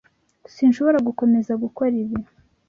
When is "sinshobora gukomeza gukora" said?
0.53-1.93